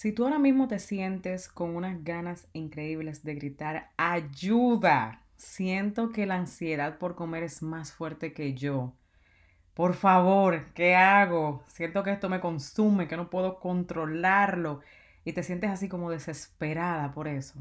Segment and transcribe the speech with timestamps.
[0.00, 6.24] Si tú ahora mismo te sientes con unas ganas increíbles de gritar ayuda, siento que
[6.24, 8.94] la ansiedad por comer es más fuerte que yo.
[9.74, 11.62] Por favor, ¿qué hago?
[11.66, 14.80] Siento que esto me consume, que no puedo controlarlo
[15.26, 17.60] y te sientes así como desesperada por eso.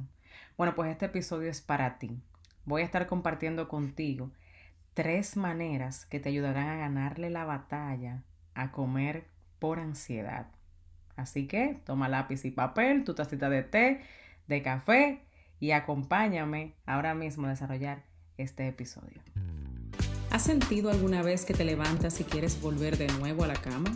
[0.55, 2.21] Bueno, pues este episodio es para ti.
[2.63, 4.31] Voy a estar compartiendo contigo
[4.93, 8.23] tres maneras que te ayudarán a ganarle la batalla
[8.55, 9.27] a comer
[9.59, 10.47] por ansiedad.
[11.20, 13.99] Así que toma lápiz y papel, tu tacita de té,
[14.47, 15.21] de café
[15.59, 18.04] y acompáñame ahora mismo a desarrollar
[18.37, 19.21] este episodio.
[20.32, 23.92] ¿Has sentido alguna vez que te levantas y quieres volver de nuevo a la cama?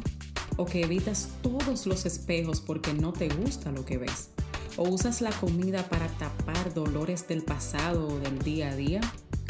[0.57, 4.31] ¿O que evitas todos los espejos porque no te gusta lo que ves?
[4.75, 8.99] ¿O usas la comida para tapar dolores del pasado o del día a día?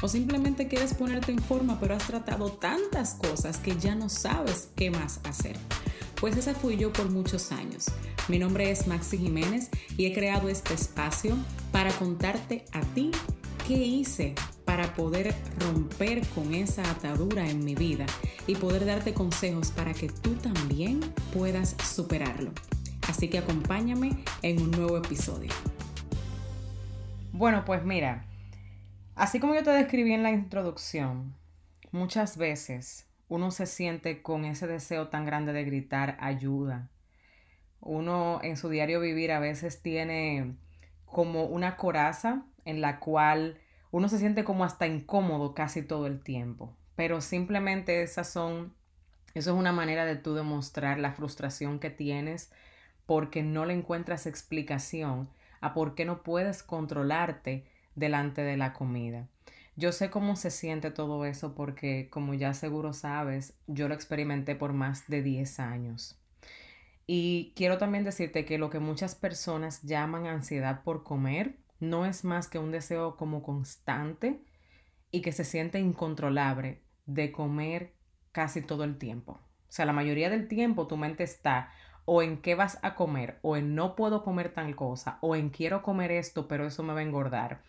[0.04, 4.70] ¿O simplemente quieres ponerte en forma pero has tratado tantas cosas que ya no sabes
[4.76, 5.58] qué más hacer?
[6.24, 7.88] Pues esa fui yo por muchos años.
[8.30, 11.36] Mi nombre es Maxi Jiménez y he creado este espacio
[11.74, 13.12] para contarte a ti
[13.68, 18.06] qué hice para poder romper con esa atadura en mi vida
[18.48, 21.02] y poder darte consejos para que tú también
[21.34, 22.54] puedas superarlo.
[23.10, 25.52] Así que acompáñame en un nuevo episodio.
[27.34, 28.26] Bueno, pues mira,
[29.16, 31.36] así como yo te describí en la introducción,
[31.92, 36.90] muchas veces uno se siente con ese deseo tan grande de gritar ayuda.
[37.80, 40.56] Uno en su diario vivir a veces tiene
[41.06, 43.60] como una coraza en la cual
[43.92, 46.76] uno se siente como hasta incómodo casi todo el tiempo.
[46.96, 48.74] Pero simplemente esas son,
[49.34, 52.52] eso es una manera de tú demostrar la frustración que tienes
[53.06, 55.30] porque no le encuentras explicación
[55.62, 59.28] a por qué no puedes controlarte delante de la comida.
[59.76, 64.56] Yo sé cómo se siente todo eso porque, como ya seguro sabes, yo lo experimenté
[64.56, 66.20] por más de 10 años.
[67.08, 72.24] Y quiero también decirte que lo que muchas personas llaman ansiedad por comer no es
[72.24, 74.44] más que un deseo como constante
[75.12, 77.94] y que se siente incontrolable de comer
[78.32, 79.34] casi todo el tiempo.
[79.34, 81.72] O sea, la mayoría del tiempo tu mente está
[82.06, 85.50] o en qué vas a comer, o en no puedo comer tal cosa, o en
[85.50, 87.62] quiero comer esto, pero eso me va a engordar,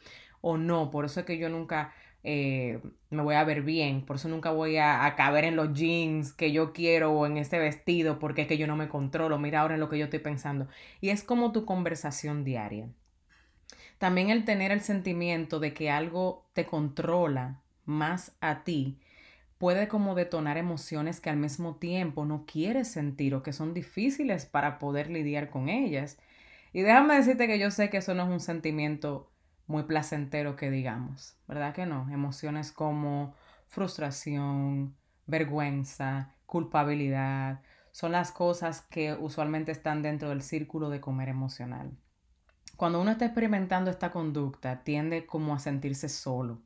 [0.46, 2.78] o no, por eso es que yo nunca eh,
[3.08, 6.34] me voy a ver bien, por eso nunca voy a, a, caber en los jeans
[6.34, 9.60] que yo quiero o en este vestido porque es que yo no me controlo, mira
[9.60, 10.68] ahora en lo que yo estoy pensando.
[11.00, 12.88] Y es como tu conversación diaria.
[13.96, 18.98] También el tener el sentimiento de que algo te controla más a ti
[19.56, 24.44] puede como detonar emociones que al mismo tiempo no quieres sentir o que son difíciles
[24.44, 26.18] para poder lidiar con ellas.
[26.74, 29.30] Y déjame decirte que yo sé que eso no es un sentimiento
[29.66, 32.08] muy placentero que digamos, ¿verdad que no?
[32.10, 33.34] Emociones como
[33.68, 34.94] frustración,
[35.26, 37.60] vergüenza, culpabilidad,
[37.90, 41.92] son las cosas que usualmente están dentro del círculo de comer emocional.
[42.76, 46.60] Cuando uno está experimentando esta conducta, tiende como a sentirse solo,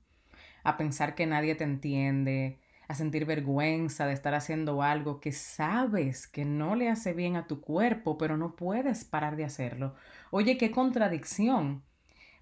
[0.64, 2.58] a pensar que nadie te entiende,
[2.88, 7.46] a sentir vergüenza de estar haciendo algo que sabes que no le hace bien a
[7.46, 9.94] tu cuerpo, pero no puedes parar de hacerlo.
[10.30, 11.82] Oye, qué contradicción.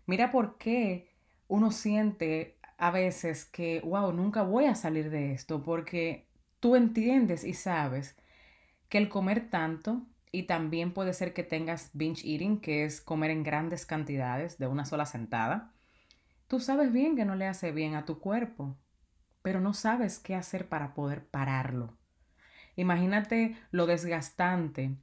[0.06, 1.10] Mira por qué
[1.48, 6.26] uno siente a veces que, wow, nunca voy a salir de esto, porque
[6.60, 8.16] tú entiendes y sabes
[8.88, 10.02] que el comer tanto,
[10.32, 14.66] y también puede ser que tengas binge eating, que es comer en grandes cantidades de
[14.66, 15.72] una sola sentada,
[16.46, 18.76] tú sabes bien que no le hace bien a tu cuerpo,
[19.42, 21.96] pero no sabes qué hacer para poder pararlo.
[22.76, 24.96] Imagínate lo desgastante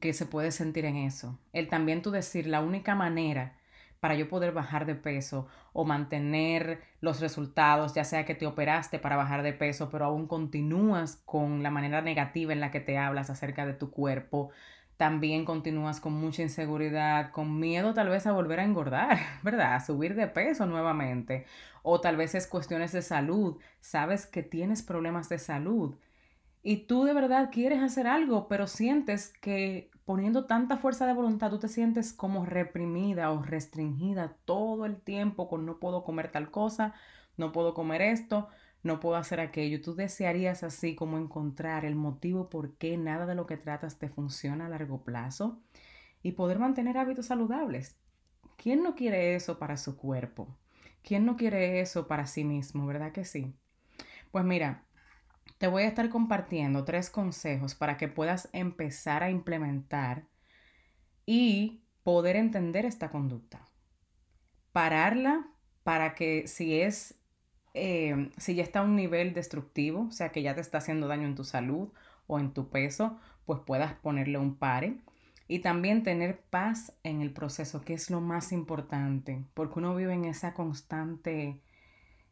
[0.00, 1.38] que se puede sentir en eso.
[1.52, 3.56] El también tú decir, la única manera
[4.00, 8.98] para yo poder bajar de peso o mantener los resultados, ya sea que te operaste
[8.98, 12.98] para bajar de peso, pero aún continúas con la manera negativa en la que te
[12.98, 14.50] hablas acerca de tu cuerpo,
[14.96, 19.74] también continúas con mucha inseguridad, con miedo tal vez a volver a engordar, ¿verdad?
[19.74, 21.46] A subir de peso nuevamente.
[21.82, 25.96] O tal vez es cuestiones de salud, sabes que tienes problemas de salud
[26.62, 31.50] y tú de verdad quieres hacer algo, pero sientes que poniendo tanta fuerza de voluntad,
[31.50, 36.50] tú te sientes como reprimida o restringida todo el tiempo con no puedo comer tal
[36.50, 36.94] cosa,
[37.36, 38.48] no puedo comer esto,
[38.82, 39.80] no puedo hacer aquello.
[39.80, 44.08] Tú desearías así como encontrar el motivo por qué nada de lo que tratas te
[44.08, 45.60] funciona a largo plazo
[46.24, 47.96] y poder mantener hábitos saludables.
[48.56, 50.58] ¿Quién no quiere eso para su cuerpo?
[51.04, 52.84] ¿Quién no quiere eso para sí mismo?
[52.84, 53.54] ¿Verdad que sí?
[54.32, 54.82] Pues mira,
[55.60, 60.24] te voy a estar compartiendo tres consejos para que puedas empezar a implementar
[61.26, 63.66] y poder entender esta conducta.
[64.72, 65.46] Pararla
[65.82, 67.20] para que si es
[67.74, 71.08] eh, si ya está a un nivel destructivo, o sea que ya te está haciendo
[71.08, 71.90] daño en tu salud
[72.26, 74.96] o en tu peso, pues puedas ponerle un pare.
[75.46, 80.14] y también tener paz en el proceso, que es lo más importante, porque uno vive
[80.14, 81.60] en esa constante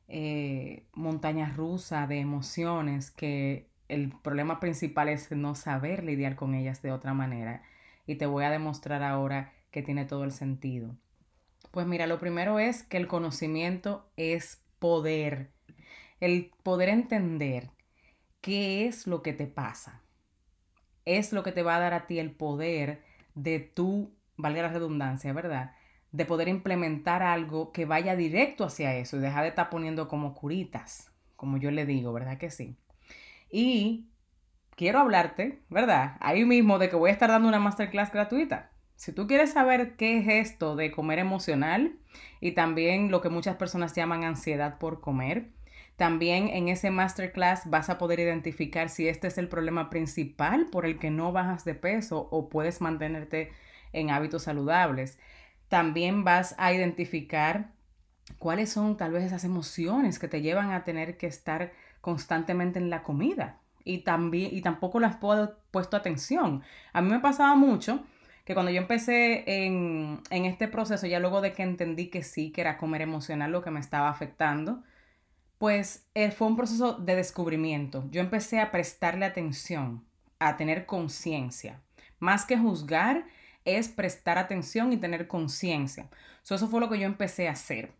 [0.08, 6.82] eh, montaña rusa de emociones que el problema principal es no saber lidiar con ellas
[6.82, 7.62] de otra manera.
[8.06, 10.96] Y te voy a demostrar ahora que tiene todo el sentido.
[11.70, 15.50] Pues mira, lo primero es que el conocimiento es poder.
[16.20, 17.70] El poder entender
[18.40, 20.02] qué es lo que te pasa.
[21.04, 23.02] Es lo que te va a dar a ti el poder
[23.34, 25.72] de tu, valga la redundancia, ¿verdad?
[26.12, 30.34] De poder implementar algo que vaya directo hacia eso y dejar de estar poniendo como
[30.34, 32.76] curitas, como yo le digo, ¿verdad que sí?
[33.50, 34.08] Y
[34.76, 36.16] quiero hablarte, ¿verdad?
[36.20, 38.70] Ahí mismo de que voy a estar dando una masterclass gratuita.
[38.96, 41.96] Si tú quieres saber qué es esto de comer emocional
[42.40, 45.50] y también lo que muchas personas llaman ansiedad por comer,
[45.98, 50.86] también en ese masterclass vas a poder identificar si este es el problema principal por
[50.86, 53.50] el que no bajas de peso o puedes mantenerte
[53.92, 55.18] en hábitos saludables.
[55.68, 57.72] También vas a identificar
[58.38, 62.90] cuáles son tal vez esas emociones que te llevan a tener que estar constantemente en
[62.90, 66.62] la comida y también y tampoco las puedo puesto atención.
[66.92, 68.04] A mí me pasaba mucho
[68.44, 72.50] que cuando yo empecé en, en este proceso, ya luego de que entendí que sí,
[72.50, 74.82] que era comer emocional lo que me estaba afectando,
[75.58, 78.06] pues eh, fue un proceso de descubrimiento.
[78.10, 80.04] Yo empecé a prestarle atención,
[80.38, 81.82] a tener conciencia.
[82.20, 83.26] Más que juzgar,
[83.76, 86.08] es prestar atención y tener conciencia.
[86.42, 87.92] eso fue lo que yo empecé a hacer.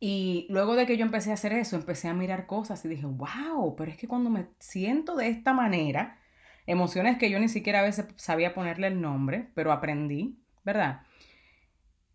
[0.00, 3.06] Y luego de que yo empecé a hacer eso, empecé a mirar cosas y dije,
[3.06, 6.18] wow, pero es que cuando me siento de esta manera,
[6.66, 11.02] emociones que yo ni siquiera a veces sabía ponerle el nombre, pero aprendí, ¿verdad?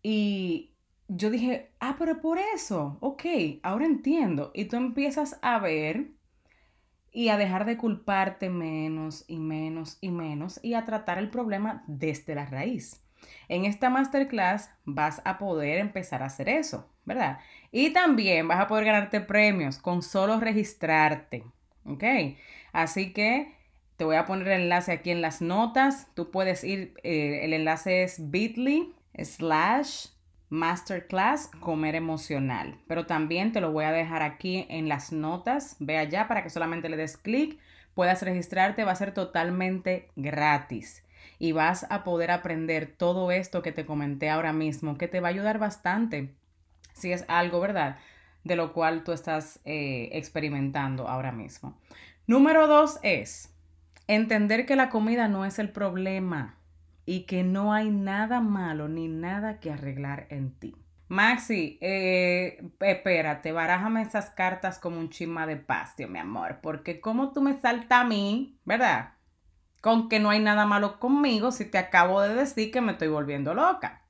[0.02, 0.74] Y
[1.08, 3.24] yo dije, ah, pero por eso, ok,
[3.62, 4.50] ahora entiendo.
[4.54, 6.13] Y tú empiezas a ver
[7.14, 11.84] y a dejar de culparte menos y menos y menos y a tratar el problema
[11.86, 13.00] desde la raíz.
[13.48, 17.38] En esta masterclass vas a poder empezar a hacer eso, ¿verdad?
[17.70, 21.44] Y también vas a poder ganarte premios con solo registrarte,
[21.86, 22.04] ¿ok?
[22.72, 23.54] Así que
[23.96, 26.08] te voy a poner el enlace aquí en las notas.
[26.14, 30.08] Tú puedes ir, eh, el enlace es bit.ly slash
[30.54, 32.78] Masterclass Comer Emocional.
[32.86, 35.76] Pero también te lo voy a dejar aquí en las notas.
[35.80, 37.58] Ve allá para que solamente le des clic,
[37.94, 38.84] puedas registrarte.
[38.84, 41.02] Va a ser totalmente gratis.
[41.40, 45.28] Y vas a poder aprender todo esto que te comenté ahora mismo, que te va
[45.28, 46.30] a ayudar bastante.
[46.92, 47.96] Si es algo, ¿verdad?
[48.44, 51.76] De lo cual tú estás eh, experimentando ahora mismo.
[52.28, 53.52] Número dos es
[54.06, 56.56] entender que la comida no es el problema
[57.06, 60.76] y que no hay nada malo ni nada que arreglar en ti.
[61.08, 67.32] Maxi, eh, espérate, barájame esas cartas como un chisma de pastio, mi amor, porque como
[67.32, 69.14] tú me saltas a mí, ¿verdad?
[69.82, 73.08] Con que no hay nada malo conmigo si te acabo de decir que me estoy
[73.08, 74.02] volviendo loca.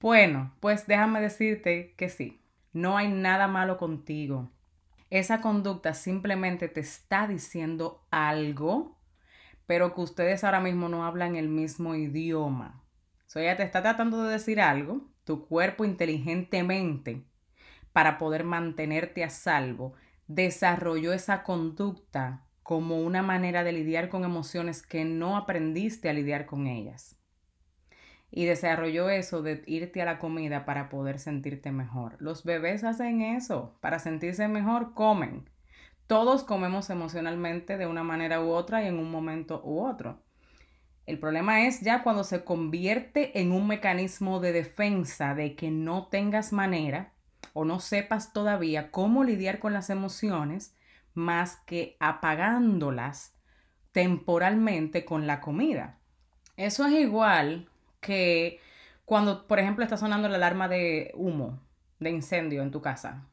[0.00, 2.42] Bueno, pues déjame decirte que sí,
[2.74, 4.50] no hay nada malo contigo.
[5.08, 8.93] Esa conducta simplemente te está diciendo algo
[9.66, 12.82] pero que ustedes ahora mismo no hablan el mismo idioma.
[13.26, 17.24] So, ella te está tratando de decir algo, tu cuerpo inteligentemente,
[17.92, 19.94] para poder mantenerte a salvo,
[20.26, 26.46] desarrolló esa conducta como una manera de lidiar con emociones que no aprendiste a lidiar
[26.46, 27.16] con ellas.
[28.30, 32.16] Y desarrolló eso de irte a la comida para poder sentirte mejor.
[32.20, 35.48] Los bebés hacen eso, para sentirse mejor comen.
[36.06, 40.20] Todos comemos emocionalmente de una manera u otra y en un momento u otro.
[41.06, 46.06] El problema es ya cuando se convierte en un mecanismo de defensa de que no
[46.06, 47.12] tengas manera
[47.52, 50.74] o no sepas todavía cómo lidiar con las emociones
[51.14, 53.34] más que apagándolas
[53.92, 55.98] temporalmente con la comida.
[56.56, 57.68] Eso es igual
[58.00, 58.60] que
[59.04, 61.60] cuando, por ejemplo, está sonando la alarma de humo,
[62.00, 63.26] de incendio en tu casa.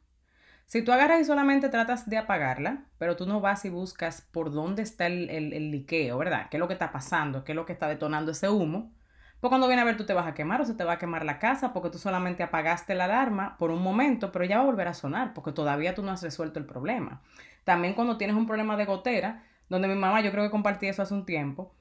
[0.71, 4.53] Si tú agarras y solamente tratas de apagarla, pero tú no vas y buscas por
[4.53, 6.47] dónde está el, el, liqueo, ¿verdad?
[6.49, 7.43] ¿Qué es lo que está pasando?
[7.43, 8.93] ¿Qué es lo que está detonando ese humo?
[9.41, 10.97] Pues cuando viene a ver tú te vas a quemar o se te va a
[10.97, 14.63] quemar la casa porque tú solamente apagaste la alarma por un momento, pero ya va
[14.63, 17.21] a volver a sonar porque todavía tú no has resuelto el problema.
[17.65, 21.01] También cuando tienes un problema de gotera, donde mi mamá, yo creo que compartí eso
[21.01, 21.75] hace un tiempo,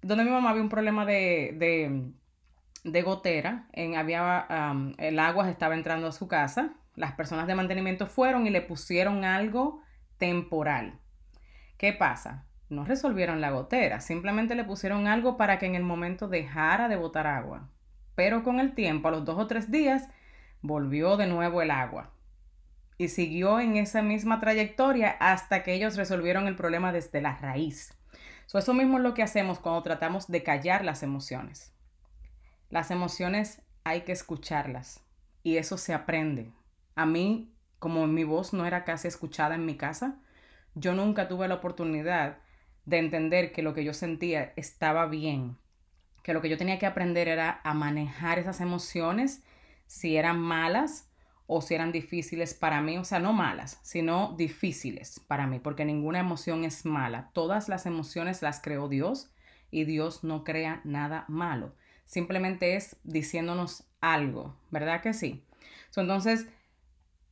[0.00, 2.12] donde mi mamá había un problema de, de,
[2.90, 4.46] de gotera, en, había,
[4.96, 9.24] el agua estaba entrando a su casa las personas de mantenimiento fueron y le pusieron
[9.24, 9.80] algo
[10.18, 10.98] temporal.
[11.78, 12.44] ¿Qué pasa?
[12.68, 16.96] No resolvieron la gotera, simplemente le pusieron algo para que en el momento dejara de
[16.96, 17.68] botar agua.
[18.14, 20.08] Pero con el tiempo, a los dos o tres días,
[20.60, 22.10] volvió de nuevo el agua.
[22.98, 27.94] Y siguió en esa misma trayectoria hasta que ellos resolvieron el problema desde la raíz.
[28.54, 31.72] eso mismo es lo que hacemos cuando tratamos de callar las emociones.
[32.70, 35.02] Las emociones hay que escucharlas
[35.42, 36.52] y eso se aprende.
[36.94, 40.20] A mí, como mi voz no era casi escuchada en mi casa,
[40.74, 42.38] yo nunca tuve la oportunidad
[42.84, 45.56] de entender que lo que yo sentía estaba bien,
[46.22, 49.42] que lo que yo tenía que aprender era a manejar esas emociones,
[49.86, 51.10] si eran malas
[51.46, 55.84] o si eran difíciles para mí, o sea, no malas, sino difíciles para mí, porque
[55.84, 57.30] ninguna emoción es mala.
[57.32, 59.30] Todas las emociones las creó Dios
[59.70, 61.74] y Dios no crea nada malo.
[62.04, 65.44] Simplemente es diciéndonos algo, ¿verdad que sí?
[65.94, 66.46] entonces,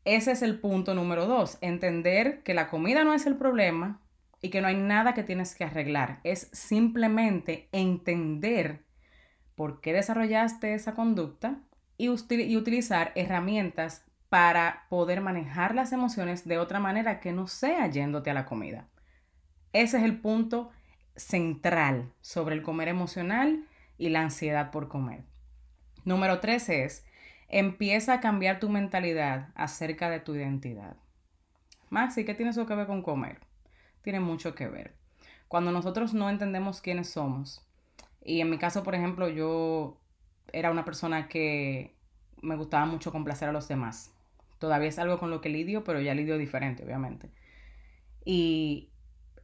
[0.05, 4.01] ese es el punto número dos, entender que la comida no es el problema
[4.43, 6.21] y que no hay nada que tienes que arreglar.
[6.25, 8.85] Es simplemente entender
[9.55, 11.61] por qué desarrollaste esa conducta
[11.99, 18.31] y, utilizar herramientas para poder manejar las emociones de otra manera que no sea yéndote
[18.31, 18.89] a la comida.
[19.75, 20.71] Ese es el punto
[21.15, 23.67] central sobre el comer emocional
[23.99, 25.25] y la ansiedad por comer.
[26.05, 27.05] Número tres es,
[27.51, 30.97] empieza a cambiar tu mentalidad acerca de tu identidad.
[31.91, 33.41] Maxi, ¿qué tiene eso que ver con comer?
[34.03, 34.95] Tiene mucho que ver.
[35.49, 37.67] Cuando nosotros no entendemos quiénes somos,
[38.25, 40.01] y en mi caso, por ejemplo, yo
[40.53, 41.97] era una persona que
[42.41, 44.15] me gustaba mucho complacer a los demás.
[44.59, 47.31] Todavía es algo con lo que lidio, pero ya lidio diferente, obviamente.
[48.25, 48.91] Y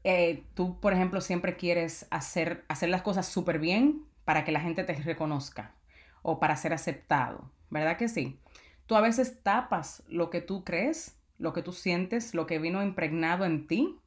[0.05, 4.61] eh, tú, por ejemplo, siempre quieres hacer, hacer las cosas súper bien para que la
[4.61, 5.75] gente te reconozca
[6.23, 8.41] o para ser aceptado, ¿verdad que sí?
[8.87, 12.83] Tú a veces tapas lo que tú crees, lo que tú sientes, lo que vino
[12.83, 13.99] impregnado en ti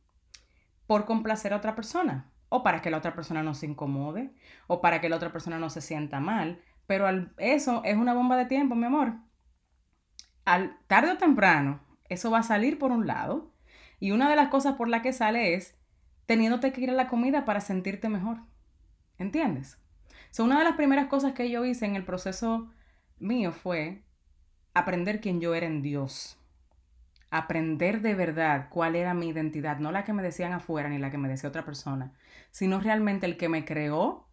[0.87, 4.33] por complacer a otra persona o para que la otra persona no se incomode
[4.67, 6.61] o para que la otra persona no se sienta mal.
[6.87, 9.13] Pero eso es una bomba de tiempo, mi amor
[10.49, 13.53] al, tarde o temprano, eso va a salir por un lado.
[13.99, 15.75] Y una de las cosas por la que sale es
[16.25, 18.39] teniéndote que ir a la comida para sentirte mejor.
[19.17, 19.77] ¿Entiendes?
[20.31, 22.69] So, una de las primeras cosas que yo hice en el proceso
[23.19, 24.03] mío fue
[24.73, 26.37] aprender quién yo era en Dios.
[27.31, 31.11] Aprender de verdad cuál era mi identidad, no la que me decían afuera ni la
[31.11, 32.13] que me decía otra persona,
[32.49, 34.27] sino realmente el que me creó,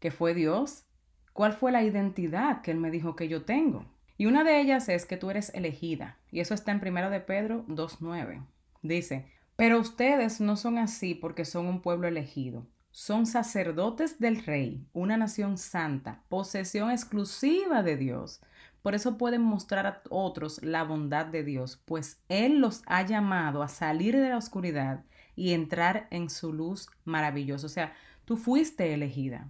[0.00, 0.86] que fue Dios,
[1.32, 3.86] cuál fue la identidad que Él me dijo que yo tengo.
[4.16, 6.18] Y una de ellas es que tú eres elegida.
[6.30, 8.44] Y eso está en 1 de Pedro 2.9.
[8.82, 12.66] Dice, pero ustedes no son así porque son un pueblo elegido.
[12.92, 18.42] Son sacerdotes del rey, una nación santa, posesión exclusiva de Dios.
[18.82, 23.62] Por eso pueden mostrar a otros la bondad de Dios, pues Él los ha llamado
[23.62, 27.66] a salir de la oscuridad y entrar en su luz maravillosa.
[27.66, 27.94] O sea,
[28.26, 29.48] tú fuiste elegida.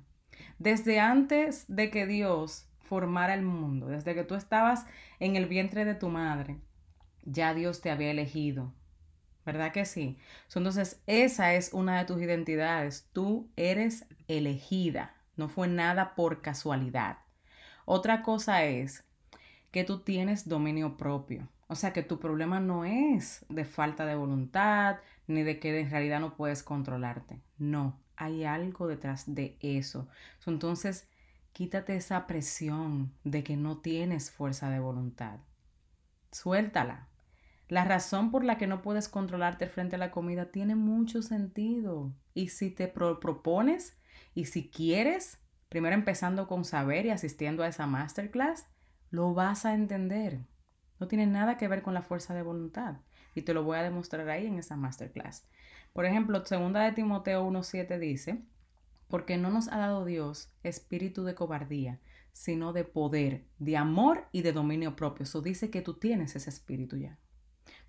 [0.61, 4.87] Desde antes de que Dios formara el mundo, desde que tú estabas
[5.19, 6.61] en el vientre de tu madre,
[7.25, 8.73] ya Dios te había elegido.
[9.45, 10.19] ¿Verdad que sí?
[10.55, 13.09] Entonces, esa es una de tus identidades.
[13.13, 15.15] Tú eres elegida.
[15.37, 17.19] No fue nada por casualidad.
[17.85, 19.05] Otra cosa es
[19.71, 21.49] que tú tienes dominio propio.
[21.69, 25.91] O sea que tu problema no es de falta de voluntad ni de que en
[25.91, 27.41] realidad no puedes controlarte.
[27.59, 30.07] No, hay algo detrás de eso.
[30.47, 31.09] Entonces,
[31.53, 35.39] Quítate esa presión de que no tienes fuerza de voluntad.
[36.31, 37.09] Suéltala.
[37.73, 42.13] La razón por la que no puedes controlarte frente a la comida tiene mucho sentido.
[42.35, 43.99] Y si te propones
[44.35, 45.39] y si quieres,
[45.71, 48.67] primero empezando con saber y asistiendo a esa masterclass,
[49.09, 50.41] lo vas a entender.
[51.01, 52.97] No tiene nada que ver con la fuerza de voluntad.
[53.35, 55.49] Y te lo voy a demostrar ahí en esa masterclass.
[55.95, 58.45] Por ejemplo, segunda de Timoteo 1.7 dice,
[59.09, 62.01] porque no nos ha dado Dios espíritu de cobardía,
[62.35, 65.23] sino de poder, de amor y de dominio propio.
[65.23, 67.19] Eso dice que tú tienes ese espíritu ya.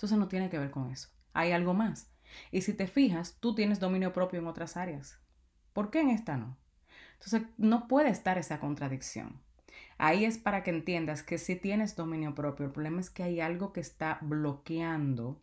[0.03, 1.07] Entonces no tiene que ver con eso.
[1.31, 2.11] Hay algo más.
[2.51, 5.17] Y si te fijas, tú tienes dominio propio en otras áreas.
[5.71, 6.57] ¿Por qué en esta no?
[7.13, 9.41] Entonces no puede estar esa contradicción.
[9.97, 13.39] Ahí es para que entiendas que si tienes dominio propio, el problema es que hay
[13.39, 15.41] algo que está bloqueando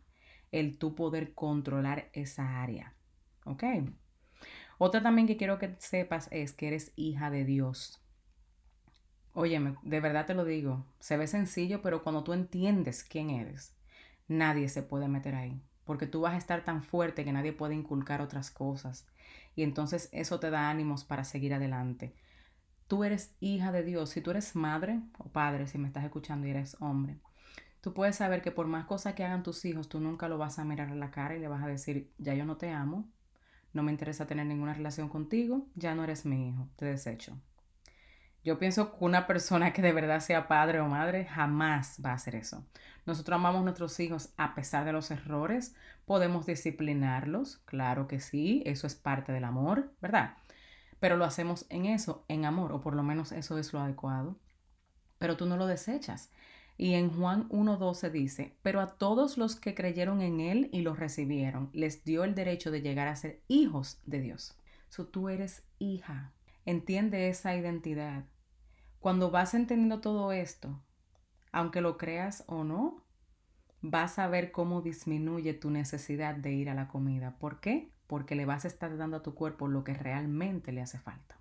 [0.51, 2.93] el tú poder controlar esa área.
[3.45, 3.63] ¿Ok?
[4.77, 7.99] Otra también que quiero que sepas es que eres hija de Dios.
[9.33, 13.75] Óyeme, de verdad te lo digo, se ve sencillo, pero cuando tú entiendes quién eres,
[14.31, 17.75] nadie se puede meter ahí, porque tú vas a estar tan fuerte que nadie puede
[17.75, 19.05] inculcar otras cosas.
[19.55, 22.15] Y entonces eso te da ánimos para seguir adelante.
[22.87, 24.09] Tú eres hija de Dios.
[24.09, 27.19] Si tú eres madre o padre, si me estás escuchando y eres hombre,
[27.81, 30.59] tú puedes saber que por más cosas que hagan tus hijos, tú nunca lo vas
[30.59, 33.09] a mirar a la cara y le vas a decir, ya yo no te amo,
[33.73, 37.37] no me interesa tener ninguna relación contigo, ya no eres mi hijo, te desecho.
[38.43, 42.15] Yo pienso que una persona que de verdad sea padre o madre jamás va a
[42.15, 42.65] hacer eso.
[43.05, 45.75] Nosotros amamos a nuestros hijos a pesar de los errores.
[46.05, 50.37] Podemos disciplinarlos, claro que sí, eso es parte del amor, ¿verdad?
[50.99, 54.39] Pero lo hacemos en eso, en amor, o por lo menos eso es lo adecuado.
[55.19, 56.31] Pero tú no lo desechas.
[56.77, 60.95] Y en Juan 1.12 dice, pero a todos los que creyeron en Él y lo
[60.95, 64.57] recibieron, les dio el derecho de llegar a ser hijos de Dios.
[64.89, 66.33] So, tú eres hija.
[66.65, 68.25] Entiende esa identidad.
[68.99, 70.79] Cuando vas entendiendo todo esto,
[71.51, 73.03] aunque lo creas o no,
[73.81, 77.35] vas a ver cómo disminuye tu necesidad de ir a la comida.
[77.39, 77.89] ¿Por qué?
[78.05, 81.35] Porque le vas a estar dando a tu cuerpo lo que realmente le hace falta.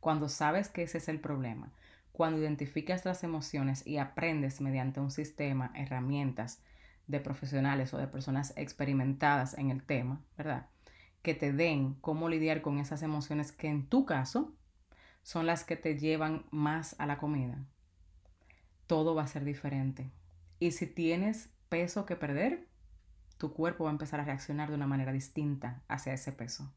[0.00, 1.72] Cuando sabes que ese es el problema,
[2.10, 6.60] cuando identificas las emociones y aprendes mediante un sistema, herramientas
[7.06, 10.66] de profesionales o de personas experimentadas en el tema, ¿verdad?
[11.24, 14.54] Que te den cómo lidiar con esas emociones que en tu caso
[15.24, 17.58] son las que te llevan más a la comida,
[18.86, 20.12] todo va a ser diferente.
[20.60, 22.68] Y si tienes peso que perder,
[23.38, 26.70] tu cuerpo va a empezar a reaccionar de una manera distinta hacia ese peso,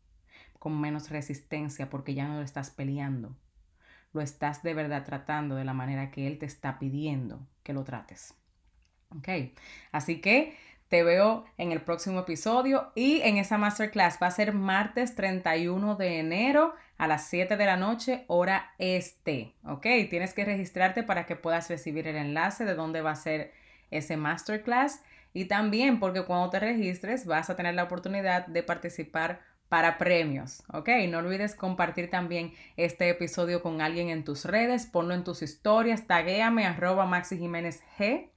[0.59, 3.35] con menos resistencia porque ya no lo estás peleando,
[4.13, 7.83] lo estás de verdad tratando de la manera que él te está pidiendo que lo
[7.83, 8.33] trates.
[9.09, 9.27] ¿Ok?
[9.91, 10.57] Así que
[10.89, 15.95] te veo en el próximo episodio y en esa masterclass va a ser martes 31
[15.95, 19.53] de enero a las 7 de la noche, hora este.
[19.65, 19.85] ¿Ok?
[20.09, 23.53] Tienes que registrarte para que puedas recibir el enlace de dónde va a ser
[23.91, 25.01] ese masterclass.
[25.33, 30.63] Y también porque cuando te registres vas a tener la oportunidad de participar para premios,
[30.71, 30.89] ¿ok?
[31.09, 36.07] No olvides compartir también este episodio con alguien en tus redes, ponlo en tus historias,
[36.07, 38.29] taguéame arroba Maxi Jiménez G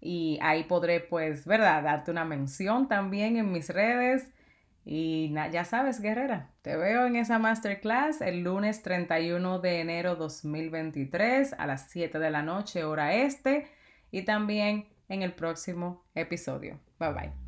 [0.00, 1.82] y ahí podré, pues, ¿verdad?
[1.82, 4.30] Darte una mención también en mis redes.
[4.84, 11.52] Y ya sabes, guerrera, te veo en esa masterclass el lunes 31 de enero 2023
[11.58, 13.66] a las 7 de la noche, hora este,
[14.10, 16.80] y también en el próximo episodio.
[16.98, 17.47] Bye bye.